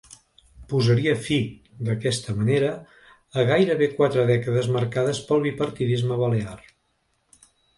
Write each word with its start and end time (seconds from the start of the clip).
Posaria 0.69 1.11
fi, 1.25 1.37
d’aquesta 1.89 2.35
manera, 2.39 2.71
a 3.41 3.45
gairebé 3.51 3.91
quatre 4.01 4.25
dècades 4.33 4.71
marcades 4.79 5.21
pel 5.29 5.45
bipartidisme 5.45 6.19
balear. 6.27 6.57